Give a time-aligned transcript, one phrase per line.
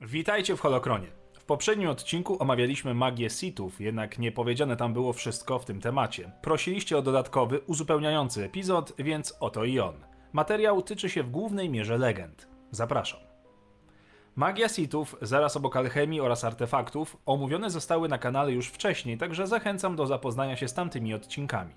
[0.00, 1.06] Witajcie w Holokronie.
[1.32, 6.32] W poprzednim odcinku omawialiśmy magię Sithów, jednak nie powiedziane tam było wszystko w tym temacie.
[6.42, 9.94] Prosiliście o dodatkowy, uzupełniający epizod, więc oto i on.
[10.32, 12.48] Materiał tyczy się w głównej mierze legend.
[12.70, 13.20] Zapraszam.
[14.36, 19.96] Magia Sithów, zaraz obok alchemii oraz artefaktów, omówione zostały na kanale już wcześniej, także zachęcam
[19.96, 21.74] do zapoznania się z tamtymi odcinkami.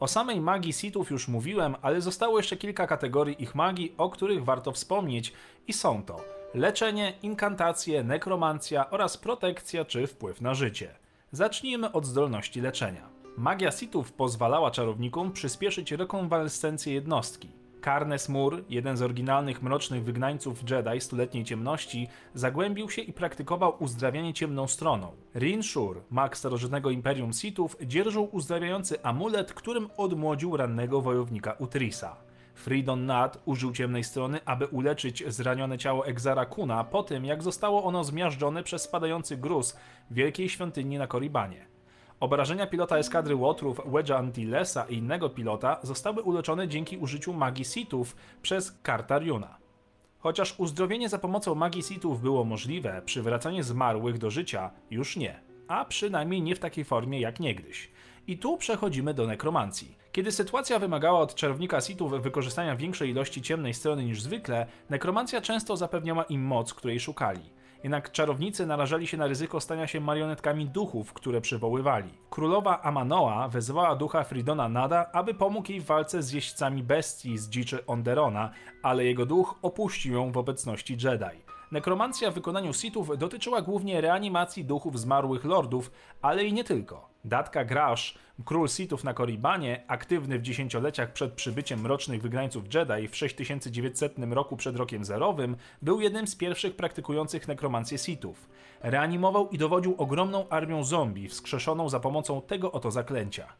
[0.00, 4.44] O samej magii Sithów już mówiłem, ale zostało jeszcze kilka kategorii ich magii, o których
[4.44, 5.32] warto wspomnieć
[5.66, 10.88] i są to leczenie, inkantacje, nekromancja oraz protekcja czy wpływ na życie.
[11.32, 13.08] Zacznijmy od zdolności leczenia.
[13.36, 17.48] Magia Sithów pozwalała czarownikom przyspieszyć rekonwalescencję jednostki.
[17.80, 24.34] Karnes Mur, jeden z oryginalnych mrocznych wygnańców Jedi Stuletniej Ciemności, zagłębił się i praktykował uzdrawianie
[24.34, 25.12] ciemną stroną.
[25.34, 32.16] Rin Shur, mag starożytnego Imperium Sithów, dzierżył uzdrawiający amulet, którym odmłodził rannego wojownika Utrisa.
[32.60, 37.84] Fridon Nad użył ciemnej strony, aby uleczyć zranione ciało Exara Kuna po tym, jak zostało
[37.84, 39.76] ono zmiażdżone przez spadający gruz
[40.10, 41.66] wielkiej świątyni na Koribanie.
[42.20, 48.16] Obrażenia pilota eskadry Łotrów Wedge'a Antillesa i innego pilota zostały uleczone dzięki użyciu magii Sithów
[48.42, 49.58] przez Kartariuna.
[50.18, 55.49] Chociaż uzdrowienie za pomocą magii Sithów było możliwe, przywracanie zmarłych do życia już nie.
[55.70, 57.90] A przynajmniej nie w takiej formie jak niegdyś.
[58.26, 59.96] I tu przechodzimy do nekromancji.
[60.12, 65.76] Kiedy sytuacja wymagała od czarownika Sithów wykorzystania większej ilości ciemnej strony niż zwykle, nekromancja często
[65.76, 67.40] zapewniała im moc, której szukali.
[67.82, 72.10] Jednak czarownicy narażali się na ryzyko stania się marionetkami duchów, które przywoływali.
[72.30, 77.48] Królowa Amanoa wezwała ducha Fridona Nada, aby pomógł jej w walce z jeźdźcami bestii z
[77.48, 78.50] dziczy Onderona,
[78.82, 81.59] ale jego duch opuścił ją w obecności Jedi.
[81.70, 85.90] Nekromancja w wykonaniu Sithów dotyczyła głównie reanimacji duchów zmarłych lordów,
[86.22, 87.10] ale i nie tylko.
[87.24, 93.16] Datka Grash, król Sithów na Koribanie, aktywny w dziesięcioleciach przed przybyciem mrocznych wygnańców Jedi w
[93.16, 98.48] 6900 roku przed rokiem zerowym, był jednym z pierwszych praktykujących nekromancję Sithów.
[98.80, 103.52] Reanimował i dowodził ogromną armią zombie, wskrzeszoną za pomocą tego oto zaklęcia.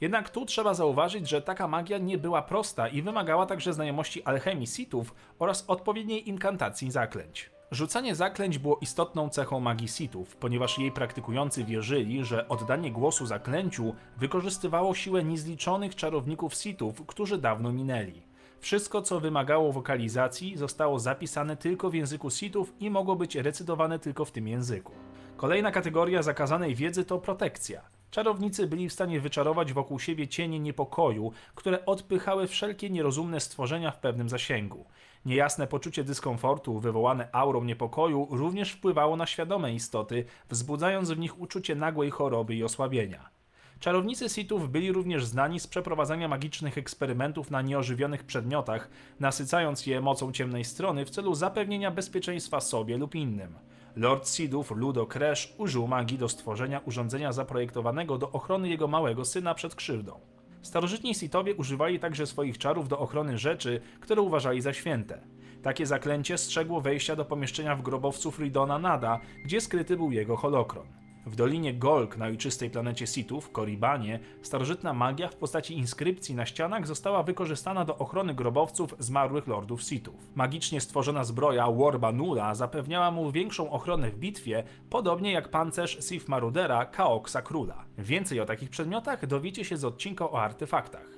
[0.00, 4.66] Jednak tu trzeba zauważyć, że taka magia nie była prosta i wymagała także znajomości alchemii
[4.66, 7.50] Sithów oraz odpowiedniej inkantacji zaklęć.
[7.70, 13.94] Rzucanie zaklęć było istotną cechą magii Sithów, ponieważ jej praktykujący wierzyli, że oddanie głosu zaklęciu
[14.16, 18.22] wykorzystywało siłę niezliczonych czarowników Sithów, którzy dawno minęli.
[18.60, 24.24] Wszystko, co wymagało wokalizacji, zostało zapisane tylko w języku Sithów i mogło być recytowane tylko
[24.24, 24.92] w tym języku.
[25.36, 27.97] Kolejna kategoria zakazanej wiedzy to protekcja.
[28.10, 33.98] Czarownicy byli w stanie wyczarować wokół siebie cienie niepokoju, które odpychały wszelkie nierozumne stworzenia w
[33.98, 34.86] pewnym zasięgu.
[35.24, 41.74] Niejasne poczucie dyskomfortu wywołane aurą niepokoju również wpływało na świadome istoty, wzbudzając w nich uczucie
[41.74, 43.30] nagłej choroby i osłabienia.
[43.80, 48.90] Czarownicy Sithów byli również znani z przeprowadzania magicznych eksperymentów na nieożywionych przedmiotach,
[49.20, 53.54] nasycając je mocą ciemnej strony w celu zapewnienia bezpieczeństwa sobie lub innym.
[53.98, 59.54] Lord Sithów Ludo Crash użył magii do stworzenia urządzenia zaprojektowanego do ochrony jego małego syna
[59.54, 60.20] przed krzywdą.
[60.62, 65.22] Starożytni Sithowie używali także swoich czarów do ochrony rzeczy, które uważali za święte.
[65.62, 70.97] Takie zaklęcie strzegło wejścia do pomieszczenia w grobowcu Fridona Nada, gdzie skryty był jego holokron.
[71.26, 76.86] W Dolinie Golk na ojczystej planecie Sithów, Koribanie, starożytna magia w postaci inskrypcji na ścianach
[76.86, 80.14] została wykorzystana do ochrony grobowców zmarłych lordów Sithów.
[80.34, 86.28] Magicznie stworzona zbroja Warba Nula zapewniała mu większą ochronę w bitwie, podobnie jak pancerz Sith
[86.28, 87.84] Marudera Kaoksa Króla.
[87.98, 91.17] Więcej o takich przedmiotach dowiecie się z odcinka o artefaktach.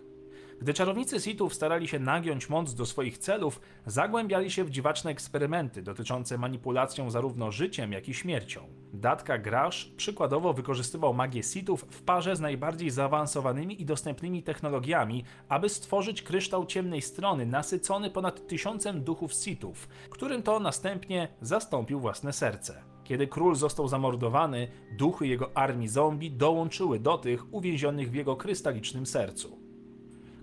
[0.61, 5.83] Gdy czarownicy Sithów starali się nagiąć moc do swoich celów, zagłębiali się w dziwaczne eksperymenty
[5.83, 8.61] dotyczące manipulacją zarówno życiem, jak i śmiercią.
[8.93, 15.69] Datka Grash przykładowo wykorzystywał magię Sithów w parze z najbardziej zaawansowanymi i dostępnymi technologiami, aby
[15.69, 22.83] stworzyć kryształ ciemnej strony nasycony ponad tysiącem duchów Sithów, którym to następnie zastąpił własne serce.
[23.05, 29.07] Kiedy król został zamordowany, duchy jego armii zombie dołączyły do tych uwięzionych w jego krystalicznym
[29.07, 29.60] sercu.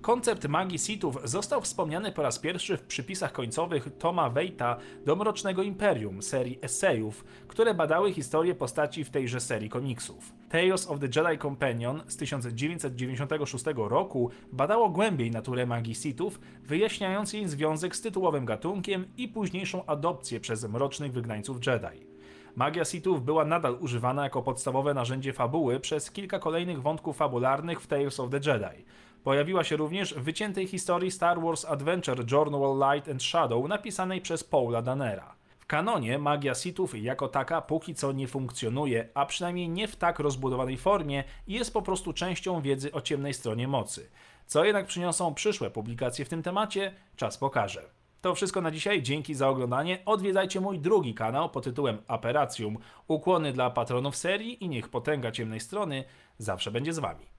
[0.02, 5.64] Koncept magii Sithów został wspomniany po raz pierwszy w przypisach końcowych Toma Waita do Mrocznego
[5.64, 10.34] Imperium, serii esejów, które badały historię postaci w tejże serii komiksów.
[10.50, 17.48] Tales of the Jedi Companion z 1996 roku badało głębiej naturę magii Sithów, wyjaśniając jej
[17.48, 22.08] związek z tytułowym gatunkiem i późniejszą adopcję przez mrocznych wygnańców Jedi.
[22.56, 27.88] Magia Sithów była nadal używana jako podstawowe narzędzie fabuły przez kilka kolejnych wątków fabularnych w
[27.88, 28.86] Tales of the Jedi.
[29.28, 34.44] Pojawiła się również w wyciętej historii Star Wars Adventure Journal Light and Shadow napisanej przez
[34.44, 35.36] Paula Danera.
[35.60, 40.20] W kanonie magia Sithów jako taka póki co nie funkcjonuje, a przynajmniej nie w tak
[40.20, 44.10] rozbudowanej formie i jest po prostu częścią wiedzy o ciemnej stronie mocy.
[44.46, 47.90] Co jednak przyniosą przyszłe publikacje w tym temacie, czas pokaże.
[48.22, 50.00] To wszystko na dzisiaj, dzięki za oglądanie.
[50.06, 52.78] Odwiedzajcie mój drugi kanał pod tytułem Aperacjum.
[53.08, 56.04] Ukłony dla patronów serii i niech potęga ciemnej strony
[56.38, 57.37] zawsze będzie z wami.